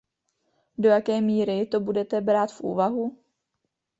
[0.77, 3.17] Do jaké míry to budete brát v úvahu?